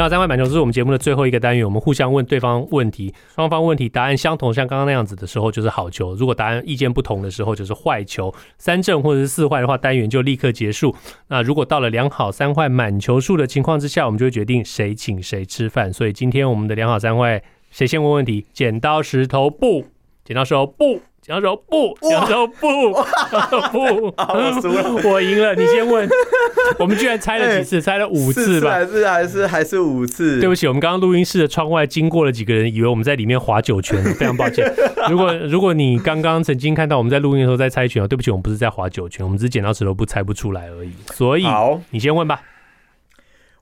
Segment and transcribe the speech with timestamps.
[0.00, 8.32] 两好，三坏满球是我们节目的最后一个单元，我们互相问对方问题，双方问题答案相同，像刚刚那样子的时候就是好球；如果答案意见不同的时候就是坏球。
[8.56, 10.96] 三正或者是四坏的话，单元就立刻结束。
[11.28, 15.92] 那如果到了两好三坏满球数的情况之下，我们就会决定谁请谁吃饭。
[15.92, 18.46] 所以今天我们的两好三坏，谁先问问题？
[18.54, 19.84] 剪刀石头布，
[20.24, 21.02] 剪刀石头布。
[21.26, 22.92] 然后说不，然后说不，
[23.70, 26.08] 不，我赢了，你先问。
[26.78, 27.80] 我们居然猜了几次？
[27.80, 28.70] 猜了五次吧？
[28.70, 30.40] 还是还是还是五次？
[30.40, 34.72] 对不起，我们刚刚录音室的窗外经过了几个人，以为我们在里面划九圈， 非常抱歉。
[35.08, 40.92] 如果如果你刚刚曾经看到我们在录音的时候在猜拳，对不起，我们不是在划九圈，我们只是剪刀石头布猜不出来而已。
[41.12, 42.40] 所以，好，你先问吧。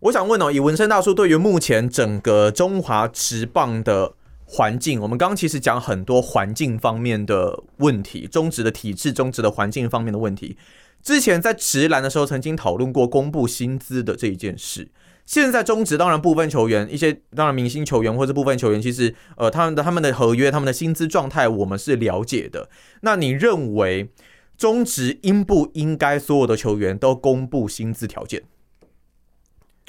[0.01, 4.13] 我想问哦，以文生大叔对于目前整个中华职棒的。
[4.51, 10.57] 环境，我们刚刚其实讲很多环境方面的问题，中职的体制、中职的环境方面的问题。
[11.03, 14.91] 之前在直篮的时候，曾经讨论过公布薪资的这一件事。
[15.27, 22.71] 现在中职当然部分球员，一些当然明星球员或者部分球员，其实呃他们的他们的合约、他们的薪资状态，我们是了解的。
[23.03, 24.11] 那你认为
[24.57, 28.45] 中职应不应该所有的球员都公布薪资条件？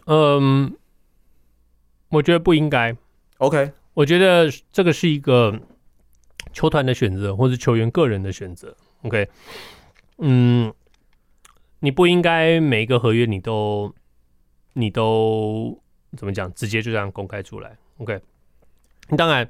[0.05, 0.75] 嗯，
[2.09, 2.97] 我觉得不应该。
[3.37, 3.71] OK。
[3.99, 5.53] 我觉得这个是一个
[6.53, 8.73] 球团的选择，或是球员个人的选择。
[9.01, 9.27] OK，
[10.19, 10.73] 嗯，
[11.81, 13.93] 你不应该每一个合约你都
[14.71, 15.77] 你都
[16.15, 17.77] 怎么讲，直接就这样公开出来。
[17.97, 18.17] OK，
[19.17, 19.49] 当然，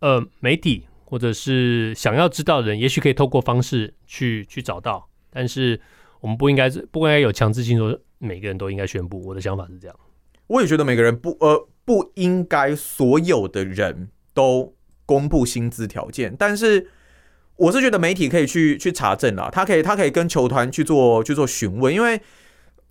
[0.00, 5.80] 呃，媒体或者是想要知道的人，也许可以透过方式去去找到，但是
[6.20, 9.24] 我们不应该不应该有强制性说每个人都应该宣布。
[9.24, 9.98] 我的想法是这样。
[10.48, 11.66] 我也觉得每个人不呃。
[11.86, 14.74] 不应该所有的人都
[15.06, 16.88] 公布薪资条件，但是
[17.56, 22.20] 我是觉得媒体可以去去查证啊，他可以他可以跟球团去做去做询问，因为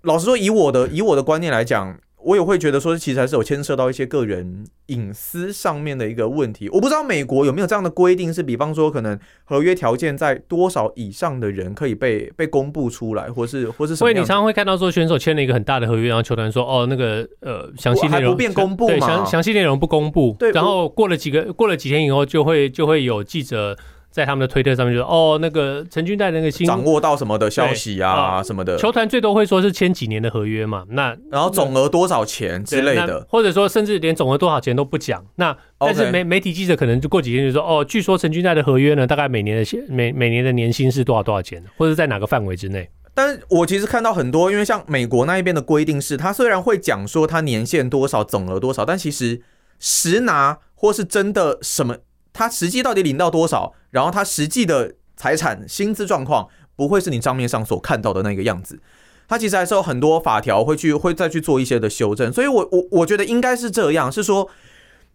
[0.00, 2.00] 老实说，以我的以我的观念来讲。
[2.26, 6.68] 我也会觉得说，其实还是有牵涉到一些个人隐私上面的一个问题。
[6.70, 14.08] 我不知道美国有没有这样的规定，是比方说，可能合约条件在多少以上的人可以被被公布出来，或是或是什么？
[14.08, 20.34] 所以你常常会看到说，选手签了一个很大的合约，然后球团说，哦，那个呃，详细内容不便公布，对，详详细内容不公布。
[20.36, 23.78] 对，然后过了几个过了几天以后，就会就会有记者。
[24.16, 28.74] 在他们的推特上面就说，哦，那个陈军代那个新掌握到什么的消息啊，什么的。
[28.78, 35.22] 球团最多会说是签几年的合约嘛，那然后总额多少钱之类的，或者说甚至连总额多少钱都不讲。
[35.34, 42.88] 那但是媒媒体记者可能就过几天就说，哦，据说陈军代的合约呢，大概每年的每每年的年薪是多少多少钱，或者在哪个范围之内。
[43.12, 49.42] 但是我其实看到很多，因为像美国那一边的规定是，他虽然会讲说他年限多少，总额多少，但其实
[49.78, 51.96] 实拿或是真的什么。
[52.36, 53.72] 他实际到底领到多少？
[53.90, 58.78] 然后他实际的财产、薪资状况不会是你账面上所看到的那个样子。
[59.26, 62.32] 他其实还是有很多法条会去会再去做一些的修正。
[62.32, 64.48] 所以我我我觉得应该是这样，是说，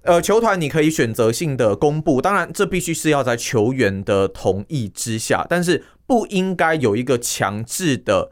[0.02, 8.32] 呃，球团你可以选择性的公布，当然这必须是要在球员的同意之下，但是不应该有一个强制的。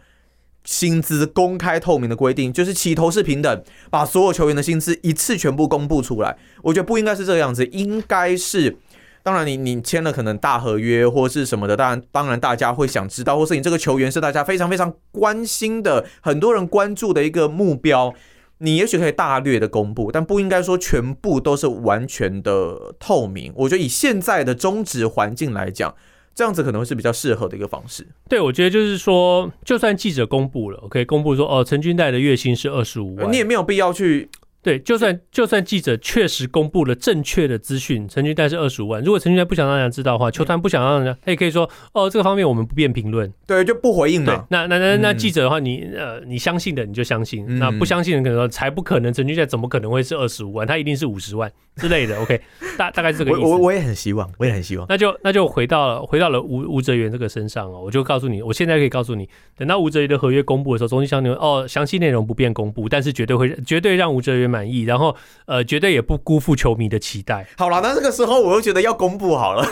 [0.64, 6.38] 薪资公开透明的规定，就是起头是平等，把所有球员的薪资一次全部公布出来。
[6.64, 8.78] 我觉得不应该是这个样子，应该是，
[9.24, 18.14] 当然你你签了可能大合约或是什么的，当然当然大家会想知道，或是你这个球员是大家非常非常关心的，很多人关注的一个目标，
[18.59, 23.52] 你也许可以大略的公布，但不应该说全部都是完全的透明。
[23.56, 25.96] 我觉得以现在的中职环境来讲。
[26.40, 28.08] 这样子可能会是比较适合的一个方式。
[28.30, 34.30] 对，我觉得就是说，就算记者公布了，OK，公布说哦，陈军代的月薪是二十五万，你也没有必要去。
[34.62, 39.02] 对，就算就算记者确实公布了正确的资讯，陈军代是二十五万。
[39.02, 43.31] 如果陈军代不想让人家知道的话，球团不想让人家，他也可以说哦，这个方面我们不便评论。
[43.48, 44.45] 对，就不回应嘛。
[44.50, 50.68] 那那那那记者的话，你呃，你相信的你就相信，嗯、那不相信的可能说才不可能，陈军代怎么可能会是二十五万？
[50.68, 52.19] 他一定是五十万之类的。
[52.22, 52.42] OK，
[52.78, 53.39] 大大概是这个意思。
[53.42, 54.86] 我我也很希望，我也很希望。
[54.89, 65.16] 那就那就回到了回到了吴吴哲源这个身上哦，我就告诉你，我现在可以告诉你，等到吴哲源的合约公布的时候，中信兄弟哦，详细内容不便公布，但是绝对会绝对让吴哲源员满意，然后
[65.46, 67.46] 呃，绝对也不辜负球迷的期待。
[67.57, 69.66] 好了，那这个时候我又觉得要公布好了，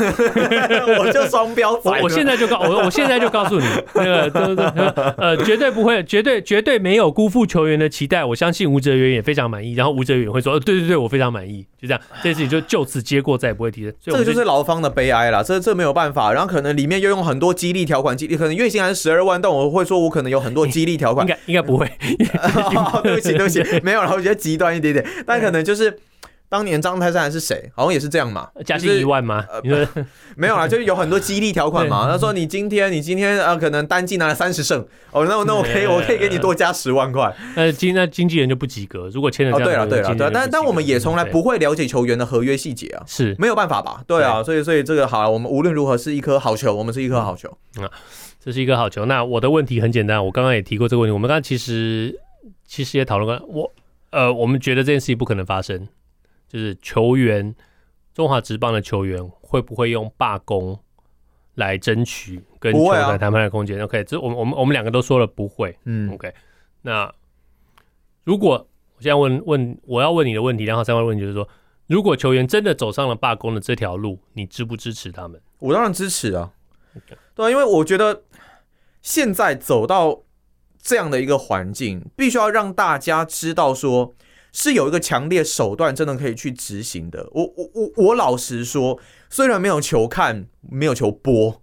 [0.99, 1.89] 我就双标仔。
[1.89, 3.65] 我我现在就告我我现在就告诉你，
[3.95, 8.23] 那个呃，绝对不会，绝对绝对没有辜负球员的期待。
[8.23, 13.93] 我相信吴哲源也非常满意，然后吴哲源会说，呃，对对对，我非常满意，就这样， 这件事情就就此接过，再也不会提了。
[14.01, 16.31] 这个就是劳方的悲哀了，这这没有办法。
[16.33, 21.89] 然后可能里面又用很多激励条款，激励可能月薪还是十二万，但我会说我可能有很多激励条款， 应该应该不会。
[23.03, 25.99] 对不起对不起，没有了，我觉得极端一点点，但可能就是。
[26.49, 27.69] 当年张泰山还是谁？
[27.75, 29.45] 好像也是这样嘛，加薪一万吗？
[29.61, 32.09] 就是呃、 没有啦，就是有很多激励条款嘛。
[32.09, 34.79] 他说你今天你今天呃可能单季拿了三十胜，
[35.11, 37.35] 哦，那那我可以我可以给你多加十万块。
[37.53, 39.83] 那经那经纪人就不及格，如果签了这样的。
[39.83, 44.01] 哦，对了对了对，但但我们也从来不会了解球员的合约细节啊，是没有办法吧？
[44.07, 47.91] 对啊，所以所以这个好了，我们无论如何是一颗好球，我们是一颗好球啊，
[48.41, 49.03] 这是一颗好球。
[49.03, 52.17] 那我的问题很简单，我刚刚也提过这个问题，我们刚刚其实
[52.65, 53.73] 其实也讨论过，我
[54.11, 55.87] 呃我们觉得这件事情不可能发生。
[56.47, 57.53] 就是球员，
[58.13, 60.79] 中华职棒的球员会不会用罢工
[61.55, 65.77] 来争取跟球员谈判的空间、啊、？OK，这我们我们我们两个都说了不会。
[65.83, 66.33] 嗯，OK。
[66.83, 67.13] 那
[68.23, 68.65] 如果
[68.95, 71.45] 我现在问问我要问你的问题，然后三个问题就是说，
[71.87, 75.41] 如果球员真的走上了罢工的这条路，你支不支持他们？
[75.59, 76.53] 我当然支持啊。
[77.35, 78.23] 对啊，因为我觉得
[79.01, 80.23] 现在走到
[80.87, 84.13] 这样的一个环境，必须要让大家知道说。
[84.53, 87.29] 是有一个强烈手段，真的可以去执行的。
[87.31, 88.97] 我我我我老实说，
[89.29, 91.61] 虽然没有球看，没有球播，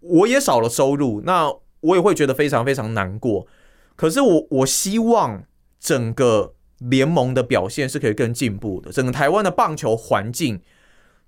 [0.00, 3.46] 我也少了收入，那我也会觉得非常非常难过。
[3.94, 5.44] 可是我我希望
[5.78, 10.60] 整个联盟的表现是可以更进步的，整个台湾的棒球环境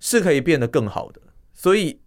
[0.01, 1.21] 是可以变得更好的。
[1.53, 2.01] 所以，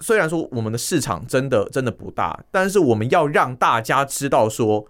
[0.00, 4.86] 虽然说我们的市场真的真的不大，但是我们要让大家知道说，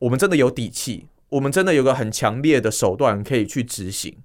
[0.00, 1.06] 我们真的有底气。
[1.30, 4.16] 我们真的有个很强烈的手段可以去执行，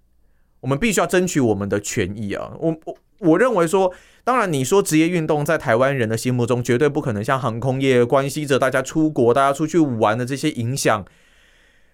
[0.62, 2.54] 我们必须要争取我们的权益啊！
[2.60, 3.94] 我我我认为说，
[4.24, 11.06] 当然你说职业运动在台湾人的心目中绝对不可能像航空业关系着大家出国、大家出去玩的这些影响，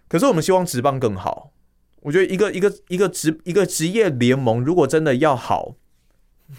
[0.08, 1.52] 可是我们希望职棒更好。
[2.04, 5.76] 我觉得一个一个一个职一个职业联盟如果真的要好。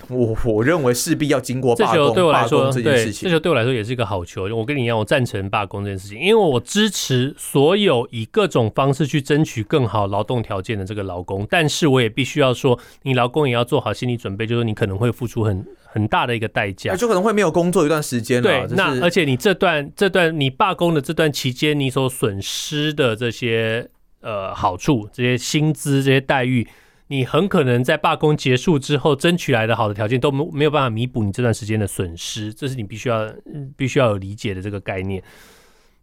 [0.09, 4.45] 我我认为势必要经过罢工，这球对我来说，这件事情，这球对我来说也是一个好球。
[4.55, 11.47] 我跟你一样，我赞成罢工这件事情，因为我支持所有以各种方式去争取更好劳动条件的这个劳工。
[11.51, 18.43] 但是我也必须要说，你劳工也要做好心理准备，就是你可能会付出很很大的一个代价，就可能会没有工作一段时间。
[18.43, 23.89] 对，那而且你这段这段你罢工的这段期间，你所损失的这些
[24.21, 26.67] 呃好处、这些薪资、这些待遇。
[27.13, 33.31] 你很可能在罢工结束之后争取来的好的条件都没没有办法弥补你这段时间的损失，这是你必须要
[33.77, 35.23] 必须要有理解的这个概念。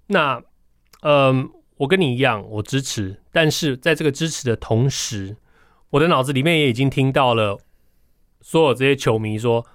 [0.05, 0.39] 那，
[1.01, 5.35] 嗯，我跟你一样，我支持，但是在这个支持的同时，
[5.89, 7.57] 我的脑子里面也已经听到了
[8.41, 9.65] 所有这些球迷说。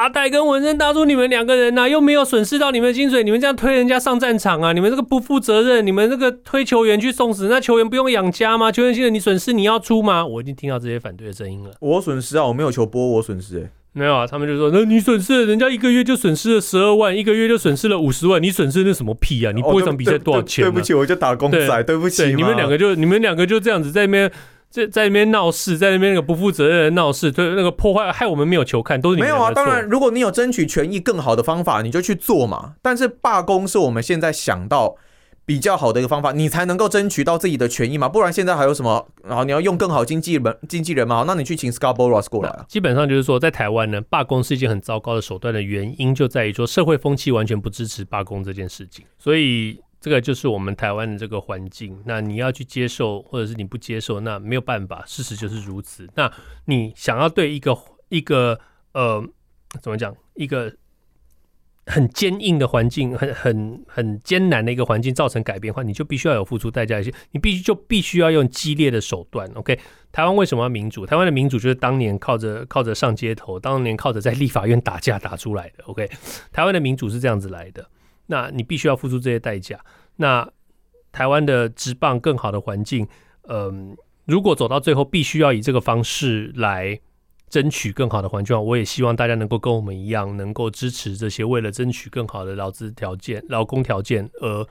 [0.00, 4.72] 阿戴跟纹身大叔，你们两个人呐、啊，又没有损失到你们的薪水，你们这样推人家上战场啊？
[4.72, 8.72] 你们这个不负责任，你们这个推球员去送死，那球员不用养家吗？
[8.72, 10.24] 球员薪水你损失你要出吗？
[10.24, 11.72] 我已经听到这些反对的声音了。
[11.80, 19.52] 我损失啊，我没有球播，我损失哎、欸，没有啊，他们就说，那你损失了，人家一个月就损失了十二万，一个月就损失了五十万，你损失那什么屁啊？
[19.54, 24.32] 你播一场比赛多少钱、啊哦对不起，我就打工仔，对，对不起，你们两个就你们两个就这样子在那边。
[24.70, 29.22] 在在那边闹事，在那边那个不负责任的闹事，对那个破坏，害我们没有球看，都是你。
[29.22, 32.74] 没有啊，当然，如果你有争取权益更好的方法，你就去做嘛。
[32.80, 34.94] 但是罢工是我们现在想到
[35.44, 38.08] 比较好的一个方法，你才能够争取到自己的权益嘛。
[38.08, 39.08] 不然现在还有什么？
[39.24, 41.24] 然后你要用更好经纪人经纪人嘛？
[41.26, 42.64] 那你去请 Boras 过来啊。
[42.68, 49.80] 基本上就是说，在台湾呢，罢工是一件很糟糕的手段的原因，就在于说社会风气完全不支持罢工这件事情，所以。
[50.00, 56.08] 这个就是我们台湾的这个环境，那你要去接受，或者是你不接受，那没有办法，事实就是如此。
[56.14, 56.32] 那
[56.64, 57.76] 你想要对一个
[58.08, 58.58] 一个
[58.92, 59.22] 呃，
[59.82, 60.74] 怎么讲，一个
[61.84, 69.50] 很坚硬的环境，很很很艰难的一个环境造成改变的话，你就必须要有付出代价一些，你必须就必须要用激烈的手段。
[69.54, 69.78] OK，
[70.12, 71.04] 台湾为什么要民主？
[71.04, 75.84] 台湾的民主就是当年靠着靠着上街头，当年靠着在立法院打架打出来的。
[75.84, 76.08] OK，
[76.50, 77.86] 台湾的民主是这样子来的。
[78.30, 79.78] 那你必须要付出这些代价。
[80.14, 80.48] 那
[81.10, 83.06] 台湾的职棒更好的环境，
[83.48, 86.98] 嗯，如果走到最后必须要以这个方式来
[87.48, 94.64] 争取更好的环境，我也希望大家能够跟我们一样，能够支持这些为了争取更好的劳资条件、劳工条件而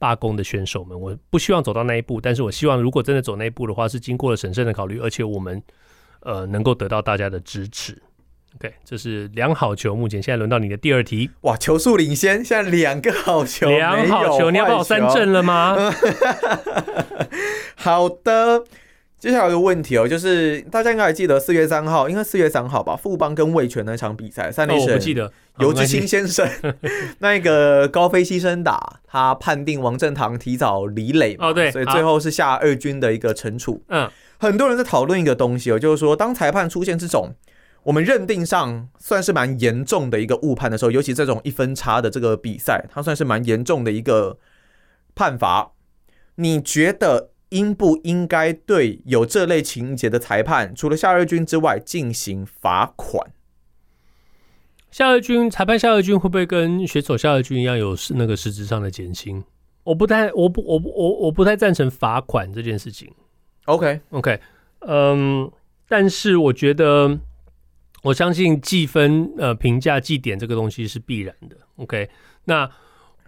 [0.00, 1.00] 罢工的选手们。
[1.00, 5.62] 我不希望走到那一步，但是我希望如果真的走那一步的话，是经过了审慎的考虑，而且我们
[6.22, 8.02] 呃能够得到大家的支持。
[8.56, 9.96] OK，这是两好球。
[9.96, 11.28] 目前现在轮到你的第二题。
[11.40, 15.76] 哇，球速领先，现在两个好球，两好球，球你要把我三振了吗？
[17.74, 18.62] 好的，
[19.18, 26.48] 接下来有个问题哦，就是大家应该还记得四月三号，应该四月三号吧，富邦跟魏权那场比赛，三垒手、哦、我不记得游志清先生
[27.18, 33.82] 那个高飞牺牲打，他判定王振堂提早离垒哦，对，所以最后是下二军的一个惩处。
[33.88, 34.08] 嗯，
[34.38, 37.34] 很多人在讨论一个东西哦，就是说当裁判出现这种。
[37.84, 44.38] 我们认定上算是蛮严重的一个误判的时候，尤其这种一分差的这个比赛，它算是蛮严重的一个
[45.14, 45.72] 判罚。
[46.36, 53.30] 你觉得应不应该对有这类情节的裁判，除了夏日军之外进行罚款？
[54.90, 59.44] 夏日军裁判夏日军会不会跟选手夏日军一样有那个实质上的减轻？
[59.82, 63.12] 我不太，我不，我不，我我不太赞成罚款这件事情。
[63.66, 64.40] OK OK，
[64.80, 65.52] 嗯，
[65.86, 67.18] 但是我觉得。
[68.04, 71.56] 我相信计分、呃评价、计点这个东西是必然的。
[71.76, 72.10] OK，
[72.44, 72.70] 那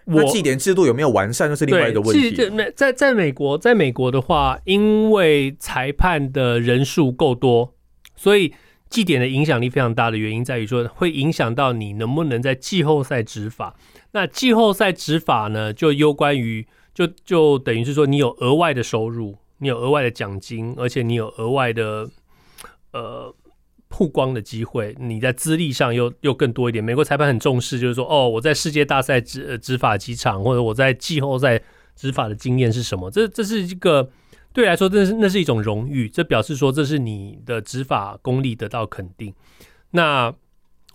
[0.05, 2.31] 我那计点制度有没有完善，就是另外一个问题。
[2.31, 7.73] 在在在美国，在美国的话，因为裁判的人数够多，
[8.17, 8.53] 所以
[8.91, 13.75] 计点的影响力非常大的原因在于说，会影响到你能不能在季后赛执法。
[14.13, 22.11] 那季后赛执法呢，就攸关于就就等于是说，你有额外的收入，你有额外的奖金，而且你有额外的
[22.93, 23.35] 呃。
[23.97, 26.85] 曝光的机会，你在资历上又又更多一点。
[26.85, 31.59] 美国裁判很重视，就是说，哦，我在世界大赛执执法几场，或者我在季后赛
[31.95, 33.11] 执法的经验是什么？
[33.11, 34.11] 这这是一个
[34.53, 39.33] 对来说，这是那是一种荣誉，这表示说这是你的执法功力得到肯定。
[39.93, 40.31] 那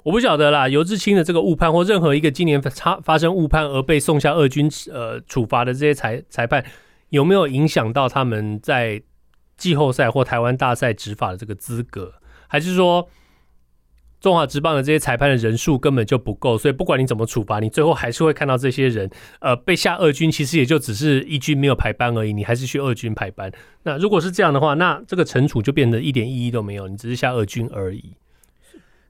[0.03, 6.63] 我不晓得啦，尤志清的这个误判，或任何一个今年发发生误判而被送下二军呃处罚的这些裁裁判，
[7.09, 9.01] 有没有影响到他们在
[9.57, 12.13] 季后赛或台湾大赛执法的这个资格？
[12.51, 13.07] 还是说，
[14.19, 23.49] 中华职棒的这些裁判的人数根本就不够，所以不管你怎么处罚，你最后还是会看到这些人，呃，被下二军，其实也就只是一军没有排班而已，你还是去二军排班。
[23.83, 28.15] 那如果是这样的话，那这个惩处就变得一点意义都没有，你只是下二军而已。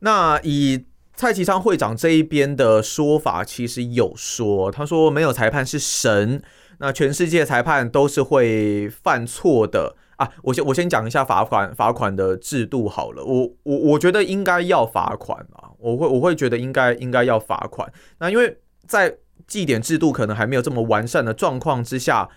[0.02, 6.44] 那以蔡其昌会长这一边的说法，其实有说，他说没有裁判是神，
[6.78, 9.96] 那全世界裁判都是会犯错的。
[10.22, 17.92] 啊，我先我先讲一下罚款罚款的制度好了，我我我觉得应该要罚款啊，我会我会觉得应该应该要罚款。
[18.20, 22.30] 那因为在计点制度可能还没有这么完善的状况之下，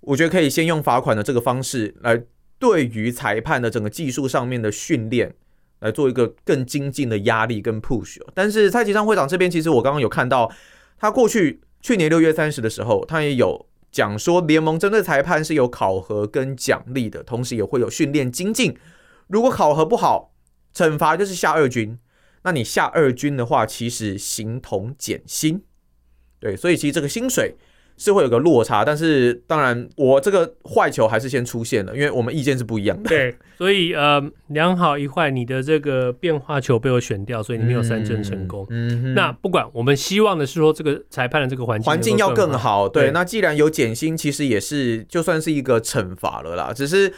[0.00, 2.22] 我觉得可以先用罚款的这个方式来
[2.58, 5.34] 对于裁判的整个技术上面的训练
[5.78, 8.18] 来做一个更精进的压力跟 push。
[8.34, 10.52] 但是蔡其昌会长这边其实我刚刚有看到，
[10.98, 13.65] 他过去去年六月三十的时候，他也有。
[13.90, 18.76] 讲说联盟针对裁判是有考核跟奖励的，同时也会有训练精进。
[19.28, 20.34] 如果考核不好，
[20.74, 21.98] 惩罚就是下二军。
[22.42, 25.62] 那你下二军的话，其实形同减薪。
[26.38, 27.56] 对，所以其实这个薪水。
[27.96, 33.08] 是会有个落差，但是当然，我这个坏球还是先出现了，因为我们意见是不一样的。
[33.08, 38.66] 对， 所以呃，两好一坏，你的这个变化球被我选掉，所以你没有三振成功。
[38.68, 42.86] 嗯，那不管，我们希望的是说，这个裁判的这个环境环境要更好。
[42.88, 46.72] 对，对，那既然有减薪，其实也是就算是一个惩罚了啦。
[46.74, 47.12] 只是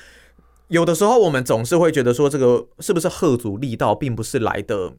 [0.68, 4.92] 有的时候我们总是会觉得说，这个是不是吓阻力道，并不是来的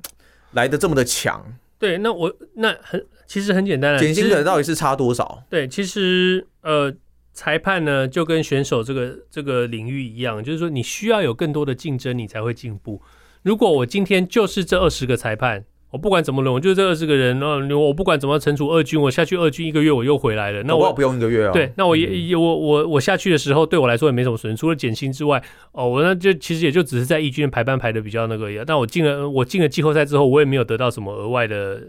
[0.52, 1.46] 来的这么的强。
[1.80, 3.04] 对，那我那很。
[3.26, 5.44] 其实很简单，减薪的到底是差多少？
[5.52, 6.92] 对，其实呃，
[7.32, 13.00] 裁判呢就跟选手这个这个领域一样，就是说你需要有更多的竞争，你才会进步。
[13.44, 21.52] 如果我今天就是这二十个裁判，我不管怎么轮，我就是这二十个人，那我不管怎么惩处二军，我下去二军一个月我又回来了，那我不用一个月啊。
[21.52, 25.42] 对，那我也也我我我下去的时候，对我来说也没什么损失，除了减薪之外，
[25.72, 28.64] 哦，我那就其实也就只是在一军排班排的比较那个一样。
[28.68, 31.82] 但我进了我进了季后赛之后，我也没有得到什么额外的。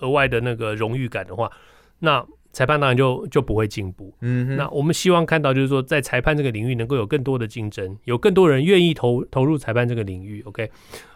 [0.00, 1.50] 额外的那个荣誉感的话，
[1.98, 4.14] 那裁判当然就就不会进步。
[4.20, 10.40] 嗯，那我们希望看到就是说，在裁判这个领域能够有更多的竞争，有更多人愿意投投入裁判这个领域。
[10.42, 10.70] OK，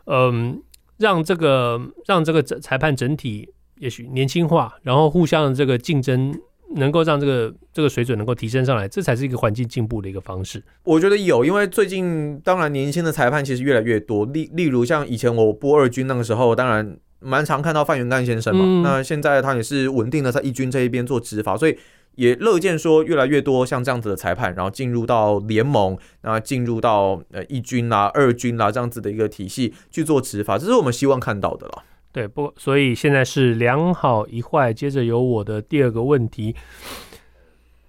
[0.07, 0.61] 嗯，
[1.03, 3.47] 让这个让这个裁判整体
[3.81, 6.33] 也许年轻化，然后互相的这个竞争
[6.77, 10.63] 能够让这个这个水准能够提升上来，这才是一个环境进步的一个方式。
[10.85, 14.25] 我觉得有，因为最近当然年轻的裁判其实越来越多。
[14.27, 16.97] 例例如像以前我播二军那个时候，当然。
[17.25, 21.79] 蛮常看到范元干先生嘛，嗯，那现在他也是稳定的在一军这一边做执法，所以
[22.15, 31.85] 也乐见说越来越多像这样子的裁判，然后进入到联盟，然后进入到呃一军啦、二军啦这样子的一个体系去做执法，这是我们希望看到的了。
[32.13, 36.55] 对，不，所以现在是两好一坏，接着有我的第二个问题，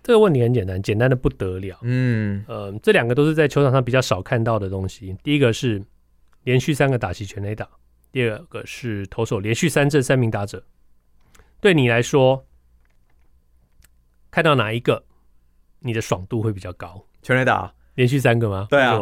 [0.02, 1.78] 这个问题很简单，简单的不得了。
[1.82, 5.16] 嗯，呃，这两个都是在球场上比较少看到的东西。
[5.22, 5.84] 第一个是
[6.44, 7.68] 连续三个打席全垒打。
[8.14, 10.64] 第二个是投手连续三振三名打者。
[11.60, 12.46] 对你来说，
[14.34, 15.04] 看到哪一个
[15.82, 17.06] 你的爽度会比较高？
[17.22, 18.66] 全垒打连续三个吗？
[18.68, 19.00] 对啊，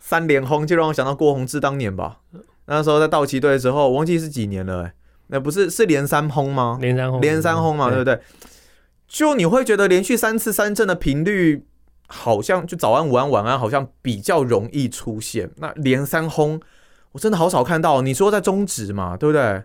[0.00, 2.18] 三连轰就让我想到郭宏志当年吧。
[2.66, 4.92] 那时候在道奇队的时候，我忘记是几年了、欸，
[5.28, 6.78] 那不是是连三轰吗？
[6.80, 8.20] 连三轰，连三轰嘛，对不对？
[9.06, 11.64] 就你会觉得连续三次三振的频率，
[12.08, 15.48] 好像就早安、午安、晚安，好像比较容易出现。
[15.58, 16.60] 那连三轰，
[17.12, 18.02] 我真的好少看到。
[18.02, 19.62] 你说在中职嘛，对不对？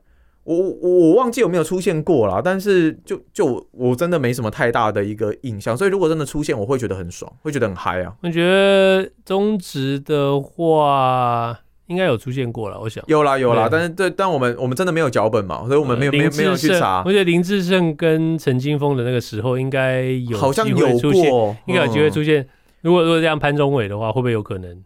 [0.48, 5.76] 我我我忘记有没有出现过啦，但是就就我真的没什么太大的一个印象。
[5.76, 8.14] 所以如果真的出现，我会觉得很爽，会觉得很嗨啊。
[8.24, 11.60] 我觉得中职的话。
[11.88, 17.02] 应该有出现过了，我想有啦有啦，但是对，但我们我们真的没有脚本嘛，所以我们没有没有没有去查。
[17.06, 21.32] 我觉得林志胜跟陈金峰的那个时候应该有好像有出现，
[21.66, 22.46] 应该有机会出现。
[22.82, 24.84] 如果如果这样潘宗伟的话，会不会有可能？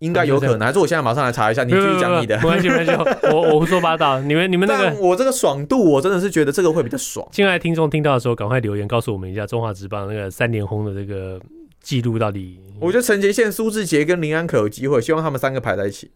[0.00, 1.64] 应该有可能，还是我现在马上来查一下？
[1.64, 2.92] 你继续讲你的，没关系没关系，
[3.32, 4.20] 我 我胡说八道。
[4.20, 7.26] 你们你们那个我这个爽度，我真的是觉得这个会比较爽。
[7.32, 11.40] 亲爱的听众听到的时候，赶快留言告诉我们一下中华职棒那个三连轰的这个
[11.80, 12.60] 记录到底。
[12.78, 16.10] 我觉得陈杰宪、苏志杰跟林安可有机会，希望他们三个排在一起。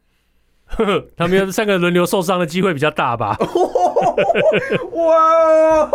[1.17, 3.37] 他们有三个轮流受伤的机会比较大吧？
[4.93, 5.87] 哇，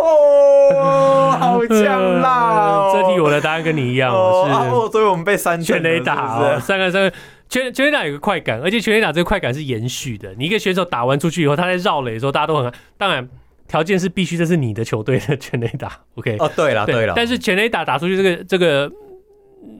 [1.38, 2.92] 好强辣！
[2.92, 7.12] 这题我的答案跟你一样，是，所以我们被三全雷打，三个三个
[7.48, 10.34] 全全垒打有个快感，而且全垒打这个快感是延续的。
[10.38, 13.28] 你一个选手打完出去以后，他在绕垒的时候，大家都很当然
[13.68, 16.36] 条件是必须这是你的球队的全垒打， OK？
[16.38, 18.90] 哦，对了对了，但是全垒打打出去这个这个，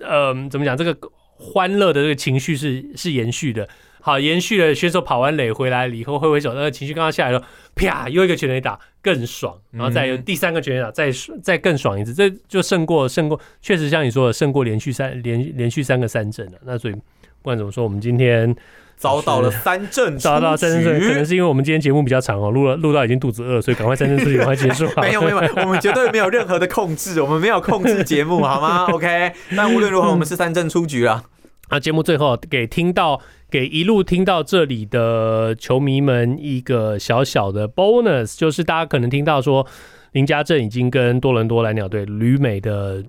[0.01, 0.77] 呃，怎么讲？
[0.77, 0.97] 这个
[1.39, 3.69] 欢乐的这个情绪是是延续的。
[4.01, 11.11] 好，延续了选手跑完垒回来了以后挥挥手，那个情绪刚刚下来的时候，啪，又一个全垒打更爽，然后再有第三个全垒打再
[11.43, 16.59] 再更爽一次，这就胜过胜过，确实像你说的胜过连续三连连续三个三振了。
[16.65, 16.95] 那所以
[17.47, 18.53] 不管怎么说，我们今天
[18.97, 24.85] 遭到了三振，遭到三振，可能是因为我们今天节目比较长哦，录了录到已经肚子饿，所以赶快三阵出局，赶快结束。
[25.01, 28.87] 没有没有，我们绝对没有任何的控制，我们没有控制节目，好吗？
[28.93, 31.23] OK，但无论如何，我们是三阵出局了。
[31.71, 33.23] 那节目最后给听到。
[33.49, 39.65] 给一路听到这里的球迷们一个小小的 bonus，就是大家可能听到说
[40.11, 43.05] 林家正已经跟多伦多蓝鸟队旅美的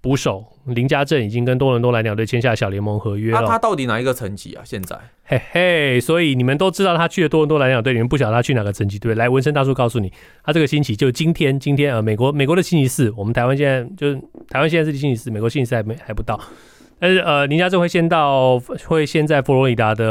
[0.00, 3.40] 捕手林家正已经跟多伦多蓝鸟队签下小联盟合约了。
[3.40, 4.62] 那他到底哪一个层级啊？
[4.64, 4.96] 现在？
[5.24, 9.14] 嘿嘿，所以你们都知道他去了多伦多蓝鸟队，你们不晓得他去哪个层级对？
[9.14, 16.40] 来，纹身大叔告诉你，他这个星期就今天，今天呃，美国美国的星期四，我们台湾现在就是台湾现在是星期四，美国星期四还没还不到。
[16.98, 20.04] 但是呃，林家正会先到，会先在佛罗里达的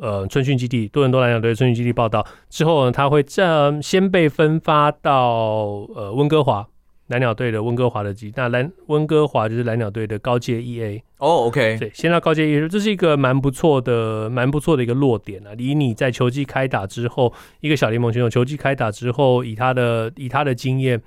[0.00, 6.66] 呃春训基地，多伦多蓝鸟队春训基地报道之后呢，他会这先被分发到呃温哥华
[7.08, 15.50] 蓝鸟队的温哥华的基地，那蓝温哥华就是蓝鸟队的高阶 EA 哦、oh,，OK，对，先到高阶 EA，这是一个蛮不错的、蛮不错的一个落点啊。
[15.58, 21.00] 以你在球季开打之后，一个小联盟选手球季开打之后，以他的以他的经验，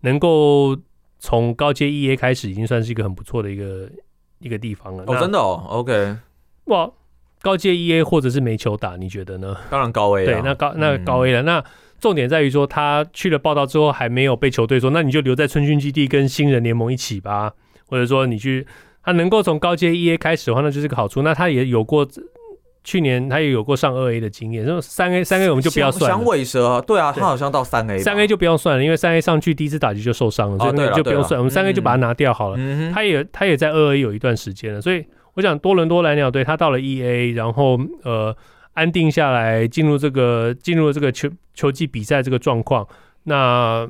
[0.00, 0.76] 能够
[1.18, 3.88] 从高阶 EA 开始，已经算是一个很不错的一个。
[4.38, 6.14] 一个地方了哦，真的哦，OK，
[6.66, 6.90] 哇，
[7.40, 9.56] 高阶 EA 或者是没球打，你觉得呢？
[9.70, 11.64] 当然高 A 了，对，那高那高 A 了，嗯、那
[12.00, 17.52] 重点在于说他去了报道之后还没有被球队说，那你就留在春训基地跟新人联盟一起吧，
[17.86, 18.66] 或者说你去
[19.02, 21.22] 他能够从高阶一 A 开始的话，那就是个好处。
[21.22, 22.06] 那他也有过。
[22.88, 26.16] 去年他也有过上二 A 的经验，那三 A 三 A 我们就不要算了。
[26.16, 31.36] 响尾蛇，对啊，他好像到三 A，三 A 就不用算了，因为三 A 上去第一次打击就受伤了，所以那就不用算。
[31.36, 32.58] 我们三 A 就把它拿掉好了。
[32.94, 35.04] 他也他也在二 A 有一段时间了，所以
[35.34, 38.32] 我想多伦多蓝鸟队他到了一 A，然后呃
[38.76, 42.86] 安定下来，进入这个进入这个球球季比赛这个状况。
[43.24, 43.88] 那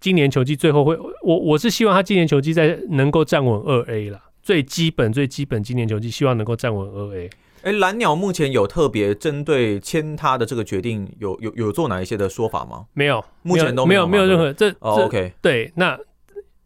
[0.00, 7.30] 今年球季最后会，我我是希望他今年球季在能够站稳二 A 了，最基本最基本今年球季希望能够站稳二 A。
[7.62, 12.86] 哎，蓝鸟目前有特别针对签他的这个决定有有有做哪一些的说法吗？
[12.94, 14.70] 没有，目前都没有没有，没有任何这。
[14.78, 15.98] 哦，OK，对，那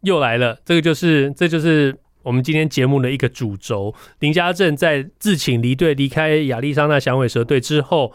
[0.01, 3.93] 又来了，这个就是这就是我们今天节目的一个主轴。
[4.19, 8.13] 林家正在自请离队离开亚利桑那响尾蛇队之后，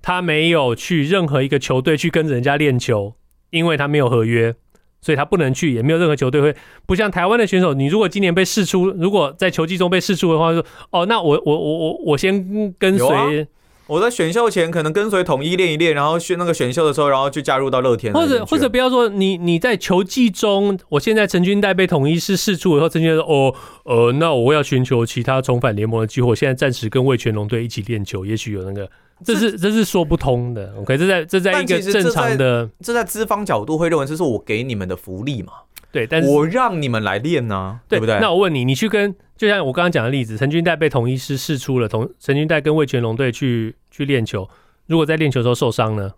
[0.00, 3.14] 他没有去任何一个球队去跟着人家练球，
[3.50, 4.54] 因为他没有合约。
[5.00, 6.54] 所以他不能去，也没有任何球队会
[6.86, 7.74] 不像台湾的选手。
[7.74, 13.48] 你如果今年被释出，如果在球季中被释出的话，说哦，那我我我我我先跟随。
[13.86, 18.12] 我在选秀前可能跟随统一练一练，然后选那个选秀的时候，然后就加入到乐天。
[18.14, 26.28] 或者或者不要说你你在球季中，我现在陈军代被统一是试出以后，陈军说哦呃，那我要寻求其他重返联盟的机会。
[26.28, 28.88] 我现在暂时跟魏全龙队一起练球，也许有那个。
[29.24, 30.98] 这是这是说不通的，OK？
[30.98, 35.52] 这在这在一个正常的，这在资方角度会认为这是我给你们的福利嘛？
[35.92, 38.18] 对，但是我让你们来练呢、啊，对不对？
[38.18, 44.48] 那我问你，你去跟就像我刚刚讲的例子，陈军代被统一师试出了，同陈军代跟魏全龙队去去练球，
[44.86, 46.12] 如果在练球的时候受伤呢？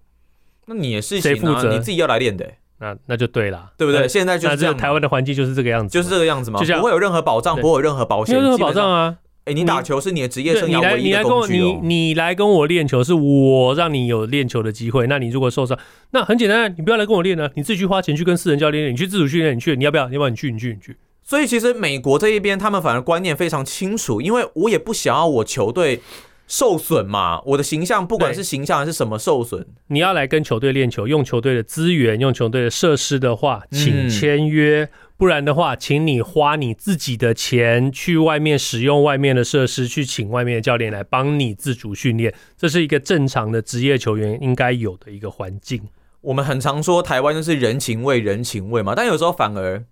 [0.67, 1.71] 那你也是谁负责？
[1.73, 2.59] 你自己要来练的、欸。
[2.79, 4.07] 那那就对了，对不对？
[4.09, 9.17] 现在就是这样，台湾的环境就是这个样子，就是这个样子嘛，就像不会有任何保障，不会有任何保险，没有任何保障啊。
[9.45, 11.79] 哎，你打球是你的职业生涯唯一的工具哦。
[11.83, 15.07] 你你来跟我练球，是我让你有练球的机会。
[15.07, 15.79] 那你如果受伤，
[16.13, 20.05] 那很简单，你不要来跟我练了，你自己去花钱去跟私人教练练，你去自主训练，你去，你要不要？
[20.05, 20.29] 要不要？
[20.29, 20.97] 你去，你去，你去。
[21.23, 26.01] 所以其实美国这一边，他们反而观念非常清楚，因为我也不想要我球队。
[26.47, 42.35] 受损嘛，我的形象不管是形象还是什么受损，你要来跟球队练球，用球队的资源，用球队的设施的话，请签约；嗯、不然的话，请你花你自己的钱去外面使用外面的设施，去请外面的教练来帮你自主训练。
[42.57, 45.81] 这是一个正常的职业球员应该有的一个环境。
[46.21, 49.85] 我们很常说台湾就是人情味，人情味嘛，但有时候反而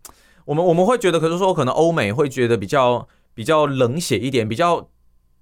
[0.45, 4.89] 我们我们会觉得，可是说可能欧美会觉得比较比较冷血一点，比较。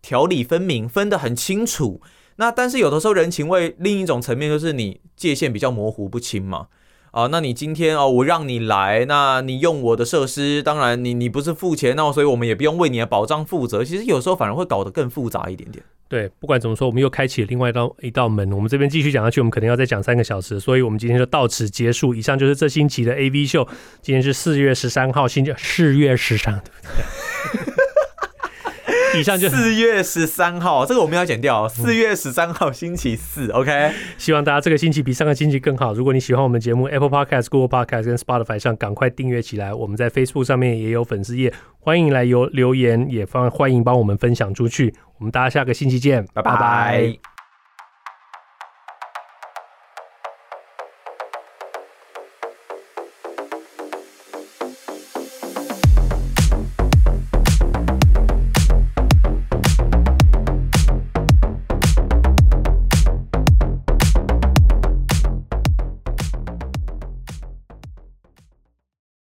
[0.02, 2.00] 条理分明，分得很清楚。
[2.36, 6.68] 那但是有的时候人情味另一种层面就是你界限比较模糊不清嘛。
[7.12, 13.84] 啊，那你今天哦，我让你来，那你用我的设施，当然你你不是付钱，那所以我们也不用为你的保障负责。
[13.84, 15.84] 其实有时候反而会搞得更复杂一点点。
[16.08, 18.52] 对，不管怎么说，我们又开启了另外一道一道门。
[18.52, 22.14] 我们这边继续讲下去，我们可能要再讲三个小时，所以我们今天就到此结束。
[22.14, 23.66] 以上就是这星期的 AV 秀。
[24.02, 27.59] 今天是四月十三号，星期四月十三，对不对？
[29.18, 31.68] 以上就四月十三号，这个我们要剪掉。
[31.68, 33.92] 四月十三号星期四，OK。
[34.16, 35.92] 希望大家这个星期比上个星期更好。
[35.92, 39.74] 如果你喜欢我们节目，Apple Podcast、Google Podcast 跟 Spotify 上赶快订阅起来。
[39.74, 44.94] 我们在 Facebook 上面也有粉丝页，欢迎来留留言，也欢欢迎帮我们分享出去。
[45.18, 47.29] 我们大家下个星期见，拜拜。